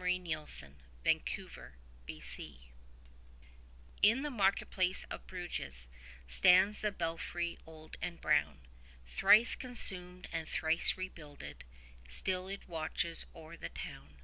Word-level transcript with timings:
THE 0.00 0.18
BELFRY 0.18 1.12
OF 1.36 1.72
BRUGES 2.06 2.60
In 4.00 4.22
the 4.22 4.30
market 4.30 4.70
place 4.70 5.04
of 5.10 5.26
Bruges 5.26 5.88
stands 6.26 6.80
the 6.80 6.90
belfry 6.90 7.58
old 7.66 7.98
and 8.00 8.18
brown; 8.18 8.62
Thrice 9.06 9.54
consumed 9.54 10.26
and 10.32 10.48
thrice 10.48 10.96
rebuilded, 10.96 11.64
still 12.08 12.48
it 12.48 12.66
watches 12.66 13.26
o'er 13.34 13.58
the 13.58 13.68
town. 13.68 14.22